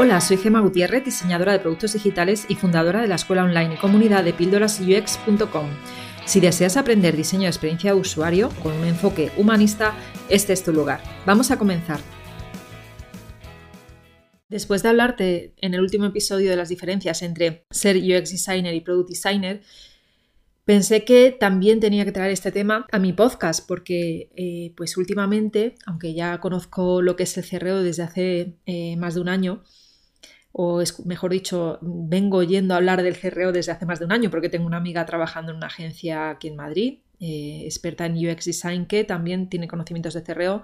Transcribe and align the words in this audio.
Hola, 0.00 0.20
soy 0.20 0.36
Gema 0.36 0.60
Gutiérrez, 0.60 1.04
diseñadora 1.04 1.50
de 1.50 1.58
productos 1.58 1.94
digitales 1.94 2.46
y 2.48 2.54
fundadora 2.54 3.02
de 3.02 3.08
la 3.08 3.16
escuela 3.16 3.42
online 3.42 3.74
y 3.74 3.78
comunidad 3.78 4.22
de 4.22 4.32
píldorasux.com. 4.32 5.66
Si 6.24 6.38
deseas 6.38 6.76
aprender 6.76 7.16
diseño 7.16 7.42
de 7.42 7.48
experiencia 7.48 7.92
de 7.92 7.98
usuario 7.98 8.50
con 8.62 8.74
un 8.74 8.86
enfoque 8.86 9.32
humanista, 9.36 9.96
este 10.28 10.52
es 10.52 10.62
tu 10.62 10.72
lugar. 10.72 11.02
Vamos 11.26 11.50
a 11.50 11.58
comenzar. 11.58 11.98
Después 14.48 14.84
de 14.84 14.88
hablarte 14.88 15.54
en 15.56 15.74
el 15.74 15.80
último 15.80 16.06
episodio 16.06 16.48
de 16.48 16.56
las 16.56 16.68
diferencias 16.68 17.20
entre 17.22 17.66
ser 17.72 17.96
UX 17.96 18.30
designer 18.30 18.74
y 18.74 18.80
product 18.82 19.10
designer, 19.10 19.62
pensé 20.64 21.04
que 21.04 21.32
también 21.32 21.80
tenía 21.80 22.04
que 22.04 22.12
traer 22.12 22.30
este 22.30 22.52
tema 22.52 22.86
a 22.92 23.00
mi 23.00 23.12
podcast 23.12 23.66
porque 23.66 24.30
eh, 24.36 24.72
pues 24.76 24.96
últimamente, 24.96 25.74
aunque 25.86 26.14
ya 26.14 26.38
conozco 26.38 27.02
lo 27.02 27.16
que 27.16 27.24
es 27.24 27.36
el 27.36 27.44
CRO 27.44 27.82
desde 27.82 28.04
hace 28.04 28.54
eh, 28.64 28.96
más 28.96 29.16
de 29.16 29.22
un 29.22 29.28
año, 29.28 29.64
o 30.52 30.80
es, 30.80 31.04
mejor 31.04 31.32
dicho, 31.32 31.78
vengo 31.82 32.42
yendo 32.42 32.74
a 32.74 32.78
hablar 32.78 33.02
del 33.02 33.18
CRO 33.18 33.52
desde 33.52 33.72
hace 33.72 33.86
más 33.86 33.98
de 33.98 34.06
un 34.06 34.12
año 34.12 34.30
porque 34.30 34.48
tengo 34.48 34.66
una 34.66 34.78
amiga 34.78 35.04
trabajando 35.06 35.52
en 35.52 35.58
una 35.58 35.66
agencia 35.66 36.30
aquí 36.30 36.48
en 36.48 36.56
Madrid, 36.56 36.98
eh, 37.20 37.62
experta 37.64 38.06
en 38.06 38.14
UX 38.16 38.44
Design, 38.46 38.86
que 38.86 39.04
también 39.04 39.48
tiene 39.48 39.68
conocimientos 39.68 40.14
de 40.14 40.22
CRO. 40.22 40.62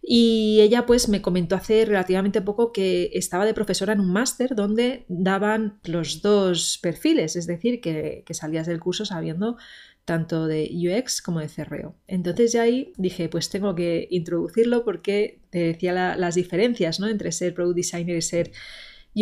Y 0.00 0.60
ella 0.60 0.86
pues 0.86 1.08
me 1.08 1.20
comentó 1.20 1.56
hace 1.56 1.84
relativamente 1.84 2.40
poco 2.40 2.72
que 2.72 3.10
estaba 3.14 3.44
de 3.44 3.54
profesora 3.54 3.92
en 3.92 4.00
un 4.00 4.12
máster 4.12 4.54
donde 4.54 5.04
daban 5.08 5.80
los 5.84 6.22
dos 6.22 6.78
perfiles, 6.80 7.34
es 7.36 7.46
decir, 7.46 7.80
que, 7.80 8.24
salías 8.30 8.66
del 8.66 8.80
curso 8.80 9.04
sabiendo 9.04 9.56
tanto 10.04 10.46
de 10.46 10.70
UX 10.72 11.20
como 11.20 11.40
de 11.40 11.48
CRO. 11.48 11.94
Entonces 12.06 12.52
ya 12.52 12.62
ahí 12.62 12.92
dije, 12.96 13.28
pues 13.28 13.50
tengo 13.50 13.74
que 13.74 14.06
introducirlo 14.10 14.84
porque 14.84 15.40
te 15.50 15.58
decía 15.58 16.16
las 16.16 16.34
diferencias 16.36 17.00
¿no? 17.00 17.08
entre 17.08 17.32
ser 17.32 17.52
product 17.52 17.76
designer 17.76 18.16
y 18.16 18.22
ser 18.22 18.52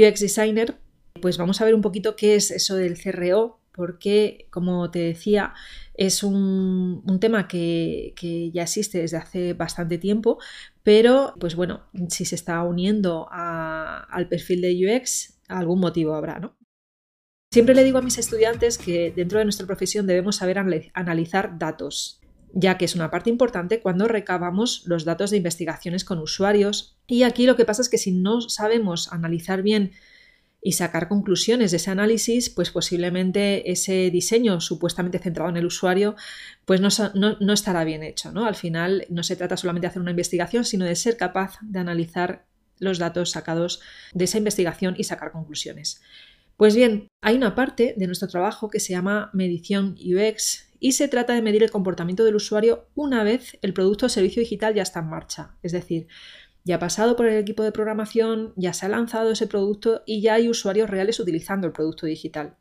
UX 0.02 0.20
Designer, 0.20 0.78
pues 1.20 1.38
vamos 1.38 1.60
a 1.60 1.64
ver 1.64 1.74
un 1.74 1.82
poquito 1.82 2.16
qué 2.16 2.34
es 2.34 2.50
eso 2.50 2.76
del 2.76 3.00
CRO, 3.00 3.60
porque, 3.72 4.48
como 4.50 4.90
te 4.90 5.00
decía, 5.00 5.52
es 5.94 6.22
un, 6.22 7.02
tema 7.20 7.46
que, 7.46 8.14
ya 8.52 8.62
existe 8.62 8.98
desde 8.98 9.18
hace 9.18 9.52
bastante 9.52 9.98
tiempo, 9.98 10.38
pero, 10.82 11.34
pues 11.38 11.54
bueno, 11.54 11.84
si 12.08 12.24
se 12.24 12.34
está 12.34 12.62
uniendo 12.62 13.28
al 13.30 14.28
perfil 14.28 14.62
de 14.62 14.96
UX, 14.96 15.38
algún 15.48 15.80
motivo 15.80 16.14
habrá, 16.14 16.38
¿no? 16.38 16.56
Siempre 17.52 17.74
le 17.74 17.84
digo 17.84 17.98
a 17.98 18.02
mis 18.02 18.18
estudiantes 18.18 18.76
que 18.76 19.12
dentro 19.14 19.38
de 19.38 19.44
nuestra 19.44 19.66
profesión 19.66 20.06
debemos 20.06 20.36
saber 20.36 20.58
analizar 20.94 21.58
datos, 21.58 22.20
ya 22.58 22.78
que 22.78 22.86
es 22.86 22.94
una 22.94 23.10
parte 23.10 23.28
importante 23.28 23.80
cuando 23.80 24.08
recabamos 24.08 24.82
los 24.86 25.04
datos 25.04 25.30
de 25.30 25.36
investigaciones 25.36 26.06
con 26.06 26.18
usuarios. 26.18 26.96
Y 27.06 27.22
aquí 27.22 27.44
lo 27.44 27.54
que 27.54 27.66
pasa 27.66 27.82
es 27.82 27.90
que 27.90 27.98
si 27.98 28.12
no 28.12 28.40
sabemos 28.40 29.12
analizar 29.12 29.62
bien 29.62 29.92
y 30.62 30.72
sacar 30.72 31.06
conclusiones 31.06 31.70
de 31.70 31.76
ese 31.76 31.90
análisis, 31.90 32.48
pues 32.48 32.70
posiblemente 32.70 33.70
ese 33.70 34.10
diseño 34.10 34.62
supuestamente 34.62 35.18
centrado 35.18 35.50
en 35.50 35.58
el 35.58 35.66
usuario, 35.66 36.16
pues 36.64 36.80
no, 36.80 37.52
estará 37.52 37.84
bien 37.84 38.02
hecho. 38.02 38.32
¿no? 38.32 38.46
Al 38.46 38.54
final 38.54 39.04
no 39.10 39.22
se 39.22 39.36
trata 39.36 39.58
solamente 39.58 39.84
de 39.84 39.90
hacer 39.90 40.00
una 40.00 40.12
investigación, 40.12 40.64
sino 40.64 40.86
de 40.86 40.96
ser 40.96 41.18
capaz 41.18 41.58
de 41.60 41.78
analizar 41.78 42.46
los 42.78 42.98
datos 42.98 43.32
sacados 43.32 43.82
de 44.14 44.24
esa 44.24 44.38
investigación 44.38 44.94
y 44.96 45.04
sacar 45.04 45.30
conclusiones. 45.30 46.00
Pues 46.56 46.74
bien, 46.74 47.08
hay 47.20 47.36
una 47.36 47.54
parte 47.54 47.92
de 47.98 48.06
nuestro 48.06 48.28
trabajo 48.28 48.70
que 48.70 48.80
se 48.80 48.94
llama 48.94 49.28
medición 49.34 49.94
UX 50.02 50.65
y 50.80 50.92
se 50.92 51.08
trata 51.08 51.34
de 51.34 51.42
medir 51.42 51.62
el 51.62 51.70
comportamiento 51.70 52.24
del 52.24 52.36
usuario 52.36 52.88
una 52.94 53.24
vez 53.24 53.58
el 53.62 53.72
producto 53.72 54.06
o 54.06 54.08
servicio 54.08 54.40
digital 54.40 54.74
ya 54.74 54.82
está 54.82 55.00
en 55.00 55.08
marcha. 55.08 55.56
Es 55.62 55.72
decir, 55.72 56.08
ya 56.64 56.76
ha 56.76 56.78
pasado 56.78 57.16
por 57.16 57.26
el 57.26 57.38
equipo 57.38 57.62
de 57.62 57.72
programación, 57.72 58.52
ya 58.56 58.72
se 58.72 58.86
ha 58.86 58.88
lanzado 58.88 59.30
ese 59.30 59.46
producto 59.46 60.02
y 60.06 60.20
ya 60.20 60.34
hay 60.34 60.48
usuarios 60.48 60.90
reales 60.90 61.20
utilizando 61.20 61.66
el 61.66 61.72
producto 61.72 62.06
digital. 62.06 62.56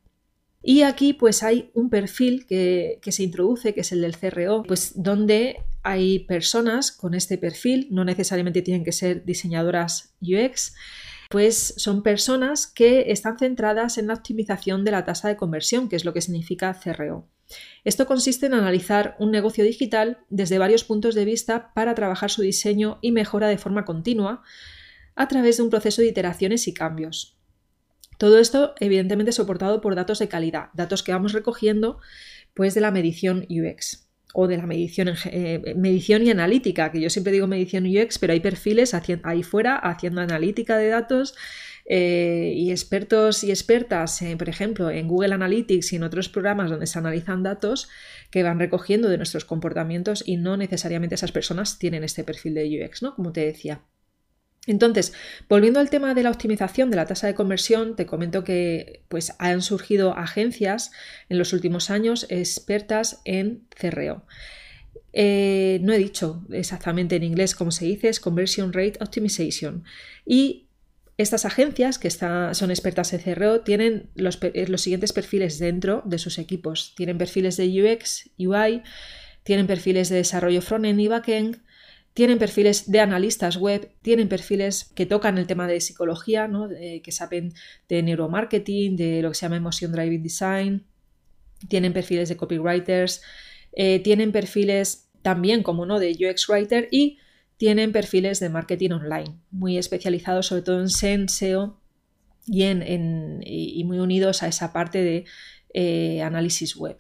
Y 0.61 0.81
aquí 0.81 1.13
pues 1.13 1.43
hay 1.43 1.69
un 1.73 1.89
perfil 1.89 2.45
que, 2.47 2.99
que, 3.01 3.11
se 3.11 3.23
introduce, 3.23 3.73
que 3.73 3.81
es 3.81 3.91
el 3.91 4.01
del 4.01 4.17
CRO, 4.17 4.63
pues 4.63 4.93
donde 4.95 5.57
hay 5.83 6.19
personas 6.19 6.91
con 6.91 7.13
este 7.13 7.37
perfil, 7.37 7.87
no 7.91 8.03
necesariamente 8.03 8.63
tienen 8.63 8.83
que 8.83 8.91
ser 8.91 9.25
diseñadoras 9.25 10.15
UX, 10.21 10.73
pues 11.29 11.73
son 11.77 12.03
personas 12.03 12.67
que 12.67 13.11
están 13.11 13.37
centradas 13.37 13.97
en 13.97 14.07
la 14.07 14.13
optimización 14.13 14.83
de 14.83 14.91
la 14.91 15.05
tasa 15.05 15.27
de 15.27 15.37
conversión, 15.37 15.89
que 15.89 15.95
es 15.95 16.05
lo 16.05 16.13
que 16.13 16.21
significa 16.21 16.73
CRO. 16.73 17.27
Esto 17.83 18.07
consiste 18.07 18.47
en 18.47 18.53
analizar 18.53 19.15
un 19.19 19.31
negocio 19.31 19.63
digital 19.63 20.19
desde 20.29 20.57
varios 20.57 20.83
puntos 20.83 21.13
de 21.13 21.25
vista 21.25 21.73
para 21.73 21.93
trabajar 21.93 22.31
su 22.31 22.41
diseño 22.41 22.97
y 23.01 23.11
mejora 23.11 23.47
de 23.47 23.57
forma 23.57 23.85
continua 23.85 24.41
a 25.15 25.27
través 25.27 25.57
de 25.57 25.63
un 25.63 25.69
proceso 25.69 26.01
de 26.01 26.07
iteraciones 26.07 26.67
y 26.67 26.73
cambios. 26.73 27.37
Todo 28.17 28.39
esto 28.39 28.73
evidentemente 28.79 29.31
soportado 29.31 29.81
por 29.81 29.95
datos 29.95 30.19
de 30.19 30.27
calidad, 30.27 30.69
datos 30.73 31.03
que 31.03 31.11
vamos 31.11 31.33
recogiendo 31.33 31.99
pues 32.53 32.73
de 32.73 32.81
la 32.81 32.91
medición 32.91 33.45
UX 33.49 34.04
o 34.35 34.47
de 34.47 34.57
la 34.57 34.65
medición, 34.65 35.13
eh, 35.25 35.73
medición 35.77 36.23
y 36.23 36.29
analítica, 36.29 36.91
que 36.91 36.99
yo 36.99 37.09
siempre 37.09 37.31
digo 37.31 37.47
medición 37.47 37.85
UX, 37.85 38.19
pero 38.19 38.33
hay 38.33 38.41
perfiles 38.41 38.93
ahí 39.23 39.43
fuera 39.43 39.77
haciendo 39.77 40.21
analítica 40.21 40.77
de 40.77 40.89
datos 40.89 41.35
eh, 41.85 42.51
y 42.55 42.71
expertos 42.71 43.43
y 43.43 43.51
expertas, 43.51 44.19
por 44.37 44.49
ejemplo, 44.49 44.89
en 44.89 45.07
Google 45.07 45.35
Analytics 45.35 45.93
y 45.93 45.95
en 45.95 46.03
otros 46.03 46.27
programas 46.27 46.69
donde 46.69 46.87
se 46.87 46.99
analizan 46.99 47.43
datos 47.43 47.87
que 48.29 48.43
van 48.43 48.59
recogiendo 48.59 49.07
de 49.07 49.17
nuestros 49.17 49.45
comportamientos 49.45 50.21
y 50.25 50.35
no 50.35 50.57
necesariamente 50.57 51.15
esas 51.15 51.31
personas 51.31 51.79
tienen 51.79 52.03
este 52.03 52.25
perfil 52.25 52.55
de 52.55 52.85
UX, 52.85 53.03
¿no? 53.03 53.15
Como 53.15 53.31
te 53.31 53.45
decía. 53.45 53.81
Entonces, 54.67 55.13
volviendo 55.47 55.79
al 55.79 55.89
tema 55.89 56.13
de 56.13 56.23
la 56.23 56.31
optimización 56.31 56.89
de 56.89 56.95
la 56.95 57.05
tasa 57.05 57.27
de 57.27 57.35
conversión, 57.35 57.95
te 57.95 58.05
comento 58.05 58.43
que 58.43 59.03
pues, 59.09 59.33
han 59.37 59.61
surgido 59.61 60.17
agencias 60.17 60.91
en 61.29 61.37
los 61.37 61.53
últimos 61.53 61.89
años 61.89 62.25
expertas 62.29 63.21
en 63.25 63.63
CRO. 63.69 64.25
Eh, 65.17 65.79
no 65.81 65.93
he 65.93 65.97
dicho 65.97 66.43
exactamente 66.51 67.15
en 67.15 67.23
inglés 67.23 67.55
cómo 67.55 67.71
se 67.71 67.85
dice, 67.85 68.09
es 68.09 68.19
Conversion 68.19 68.73
Rate 68.73 68.97
Optimization. 68.99 69.83
Y 70.25 70.65
estas 71.17 71.45
agencias, 71.45 71.97
que 71.97 72.09
son 72.09 72.71
expertas 72.71 73.13
en 73.13 73.21
CRO, 73.21 73.61
tienen 73.61 74.09
eh, 74.15 74.65
los, 74.67 74.81
siguientes 74.81 75.13
perfiles 75.13 75.59
dentro 75.59 76.01
de 76.05 76.17
sus 76.17 76.37
equipos. 76.37 76.93
Tienen 76.97 77.17
perfiles 77.17 77.55
de 77.55 77.67
UX, 77.67 78.29
UI, 78.37 78.83
tienen 79.43 79.67
perfiles 79.67 80.09
de 80.09 80.17
desarrollo 80.17 80.61
frontend 80.61 80.99
y 80.99 81.07
backend, 81.07 81.61
tienen 82.15 82.39
perfiles 82.39 82.89
de 82.89 83.01
analistas 83.01 83.57
web, 83.57 83.91
tienen 84.01 84.29
perfiles 84.29 84.85
que 84.95 85.05
tocan 85.05 85.37
el 85.37 85.47
tema 85.47 85.67
de 85.67 85.81
psicología, 85.81 86.49
que 87.03 87.11
saben 87.11 87.53
de 87.89 88.01
neuromarketing, 88.03 88.95
de 88.95 89.21
lo 89.21 89.29
que 89.29 89.35
se 89.35 89.45
llama 89.45 89.57
Emotion 89.57 89.91
Driving 89.91 90.23
Design, 90.23 90.85
tienen 91.67 91.91
perfiles 91.91 92.29
de 92.29 92.37
copywriters, 92.37 93.21
eh, 93.73 93.99
tienen 93.99 94.31
perfiles 94.31 95.09
también, 95.23 95.61
como 95.61 95.85
no, 95.85 95.99
de 95.99 96.11
UX 96.11 96.47
Writer 96.47 96.87
y 96.89 97.17
tienen 97.57 97.91
perfiles 97.91 98.39
de 98.39 98.47
marketing 98.47 98.91
online, 98.91 99.37
muy 99.51 99.77
especializados 99.77 100.47
sobre 100.47 100.61
todo 100.61 100.79
en 100.79 101.27
SEO 101.27 101.81
y, 102.47 103.83
muy 103.83 103.99
unidos 103.99 104.41
a 104.41 104.47
esa 104.47 104.71
parte 104.71 105.03
de 105.03 105.25
eh, 105.73 106.21
análisis 106.21 106.77
web. 106.77 106.95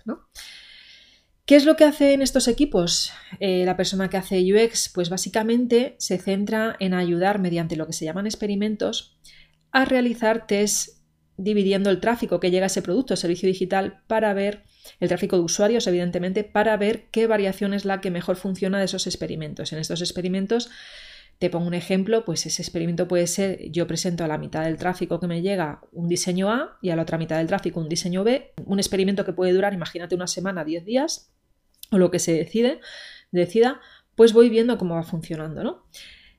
¿Qué 1.45 1.55
es 1.55 1.65
lo 1.65 1.75
que 1.75 1.83
hace 1.83 2.13
en 2.13 2.23
estos 2.23 2.47
equipos 2.47 3.13
eh, 3.39 3.65
la 3.65 3.77
persona 3.77 4.09
que 4.09 4.17
hace 4.17 4.43
UX? 4.51 4.89
Pues 4.89 5.11
básicamente 5.11 5.95
se 5.99 6.17
centra 6.17 6.75
en 6.79 6.95
ayudar 6.95 7.37
mediante 7.37 7.75
lo 7.75 7.85
que 7.85 7.93
se 7.93 8.03
llaman 8.03 8.25
experimentos 8.25 9.19
a 9.71 9.85
realizar 9.85 10.47
test 10.47 11.05
dividiendo 11.37 11.91
el 11.91 11.99
tráfico 11.99 12.39
que 12.39 12.49
llega 12.49 12.65
a 12.65 12.67
ese 12.67 12.81
producto 12.81 13.13
o 13.13 13.17
servicio 13.17 13.47
digital 13.47 14.01
para 14.07 14.33
ver 14.33 14.63
el 14.99 15.07
tráfico 15.07 15.35
de 15.35 15.43
usuarios, 15.43 15.85
evidentemente, 15.85 16.43
para 16.43 16.77
ver 16.77 17.09
qué 17.11 17.27
variación 17.27 17.75
es 17.75 17.85
la 17.85 18.01
que 18.01 18.09
mejor 18.09 18.37
funciona 18.37 18.79
de 18.79 18.85
esos 18.85 19.05
experimentos. 19.05 19.71
En 19.71 19.77
estos 19.77 20.01
experimentos, 20.01 20.71
te 21.37 21.49
pongo 21.51 21.67
un 21.67 21.73
ejemplo, 21.73 22.25
pues 22.25 22.45
ese 22.45 22.61
experimento 22.61 23.07
puede 23.07 23.27
ser, 23.27 23.69
yo 23.69 23.85
presento 23.85 24.23
a 24.23 24.27
la 24.27 24.37
mitad 24.37 24.63
del 24.63 24.77
tráfico 24.77 25.19
que 25.19 25.27
me 25.27 25.41
llega 25.41 25.81
un 25.91 26.07
diseño 26.07 26.49
A 26.49 26.79
y 26.81 26.89
a 26.89 26.95
la 26.95 27.01
otra 27.01 27.17
mitad 27.17 27.37
del 27.37 27.47
tráfico 27.47 27.79
un 27.79 27.89
diseño 27.89 28.23
B, 28.23 28.53
un 28.65 28.79
experimento 28.79 29.25
que 29.25 29.33
puede 29.33 29.53
durar, 29.53 29.73
imagínate, 29.73 30.15
una 30.15 30.27
semana, 30.27 30.63
10 30.63 30.85
días, 30.85 31.34
o 31.91 31.97
lo 31.97 32.11
que 32.11 32.19
se 32.19 32.33
decide, 32.33 32.79
decida, 33.31 33.81
pues 34.15 34.33
voy 34.33 34.49
viendo 34.49 34.77
cómo 34.77 34.95
va 34.95 35.03
funcionando, 35.03 35.63
¿no? 35.63 35.85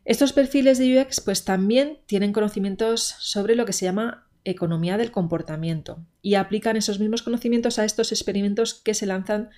Estos 0.05 0.33
perfiles 0.33 0.79
de 0.79 1.01
UX 1.01 1.21
pues 1.21 1.45
también 1.45 1.99
tienen 2.07 2.33
conocimientos 2.33 3.17
sobre 3.19 3.57
lo 3.57 3.67
que 3.67 3.73
se 3.73 3.87
llama 3.87 4.29
economía 4.45 4.97
del 4.97 5.11
comportamiento 5.11 6.07
y 6.23 6.35
aplican 6.35 6.77
esos 6.77 7.01
mismos 7.01 7.23
conocimientos 7.23 7.79
a 7.79 7.85
estos 7.85 8.13
experimentos 8.13 8.75
que 8.75 8.95
se 8.95 9.07
lanzan 9.07 9.51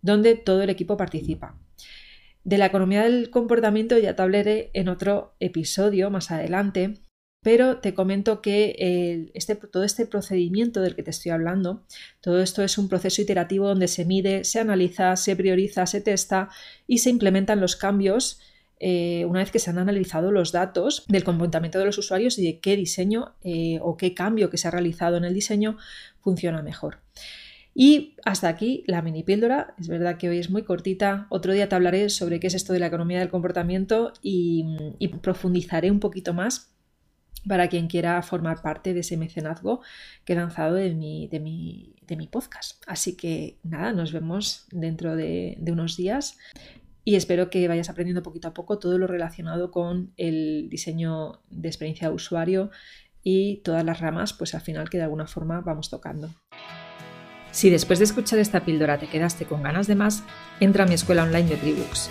donde 0.00 0.34
todo 0.34 0.62
el 0.62 0.70
equipo 0.70 0.96
participa. 0.96 1.58
De 2.42 2.56
la 2.56 2.66
economía 2.66 3.02
del 3.02 3.28
comportamiento 3.28 3.98
ya 3.98 4.16
te 4.16 4.22
hablaré 4.22 4.70
en 4.72 4.88
otro 4.88 5.34
episodio 5.40 6.10
más 6.10 6.30
adelante, 6.30 6.94
pero 7.42 7.78
te 7.78 7.94
comento 7.94 8.42
que 8.42 9.30
este, 9.34 9.54
todo 9.54 9.84
este 9.84 10.06
procedimiento 10.06 10.82
del 10.82 10.94
que 10.94 11.02
te 11.02 11.10
estoy 11.10 11.32
hablando, 11.32 11.82
todo 12.20 12.42
esto 12.42 12.62
es 12.62 12.78
un 12.78 12.88
proceso 12.88 13.22
iterativo 13.22 13.68
donde 13.68 13.88
se 13.88 14.04
mide, 14.04 14.44
se 14.44 14.60
analiza, 14.60 15.16
se 15.16 15.36
prioriza, 15.36 15.86
se 15.86 16.00
testa 16.00 16.50
y 16.86 16.98
se 16.98 17.10
implementan 17.10 17.60
los 17.60 17.76
cambios 17.76 18.40
eh, 18.82 19.26
una 19.26 19.40
vez 19.40 19.50
que 19.50 19.58
se 19.58 19.68
han 19.68 19.78
analizado 19.78 20.32
los 20.32 20.52
datos 20.52 21.04
del 21.06 21.22
comportamiento 21.22 21.78
de 21.78 21.84
los 21.84 21.98
usuarios 21.98 22.38
y 22.38 22.44
de 22.44 22.60
qué 22.60 22.76
diseño 22.76 23.34
eh, 23.44 23.78
o 23.82 23.98
qué 23.98 24.14
cambio 24.14 24.48
que 24.48 24.56
se 24.56 24.68
ha 24.68 24.70
realizado 24.70 25.18
en 25.18 25.24
el 25.24 25.34
diseño 25.34 25.76
funciona 26.22 26.62
mejor. 26.62 26.98
Y 27.74 28.16
hasta 28.24 28.48
aquí 28.48 28.82
la 28.86 29.02
mini 29.02 29.22
píldora. 29.22 29.74
Es 29.78 29.88
verdad 29.88 30.16
que 30.16 30.28
hoy 30.28 30.38
es 30.38 30.50
muy 30.50 30.62
cortita. 30.62 31.26
Otro 31.28 31.52
día 31.52 31.68
te 31.68 31.74
hablaré 31.74 32.08
sobre 32.08 32.40
qué 32.40 32.48
es 32.48 32.54
esto 32.54 32.72
de 32.72 32.80
la 32.80 32.86
economía 32.86 33.20
del 33.20 33.28
comportamiento 33.28 34.12
y, 34.22 34.64
profundizaré 35.22 35.90
un 35.90 36.00
poquito 36.00 36.34
más 36.34 36.70
para 37.46 37.68
quien 37.68 37.88
quiera 37.88 38.20
formar 38.22 38.62
parte 38.62 38.94
de 38.94 39.00
ese 39.00 39.16
mecenazgo 39.16 39.80
que 40.24 40.34
he 40.34 40.36
lanzado 40.36 40.74
de 40.74 40.94
mi, 40.94 41.28
de 41.28 41.40
mi, 41.40 41.94
de 42.06 42.16
mi 42.16 42.26
podcast. 42.26 42.82
Así 42.86 43.16
que 43.16 43.58
nada, 43.62 43.92
nos 43.92 44.12
vemos 44.12 44.66
dentro 44.70 45.16
de, 45.16 45.58
unos 45.68 45.96
días 45.96 46.38
y 47.04 47.14
espero 47.14 47.48
que 47.48 47.66
vayas 47.66 47.88
aprendiendo 47.88 48.22
poquito 48.22 48.48
a 48.48 48.54
poco 48.54 48.78
todo 48.78 48.98
lo 48.98 49.06
relacionado 49.06 49.70
con 49.70 50.12
el 50.16 50.68
diseño 50.68 51.40
de 51.50 51.68
experiencia 51.68 52.08
de 52.08 52.14
usuario 52.14 52.70
y 53.22 53.58
todas 53.58 53.84
las 53.84 54.00
ramas, 54.00 54.32
pues 54.32 54.54
al 54.54 54.60
final 54.60 54.90
que 54.90 54.98
de 54.98 55.04
alguna 55.04 55.26
forma 55.26 55.60
vamos 55.60 55.88
tocando. 55.88 56.30
Si 57.52 57.68
después 57.68 57.98
de 57.98 58.04
escuchar 58.04 58.38
esta 58.38 58.64
píldora 58.64 58.98
te 58.98 59.08
quedaste 59.08 59.44
con 59.44 59.62
ganas 59.62 59.86
de 59.86 59.96
más, 59.96 60.22
entra 60.60 60.84
a 60.84 60.86
mi 60.86 60.94
escuela 60.94 61.24
online 61.24 61.48
de 61.48 61.56
Tribooks, 61.56 62.10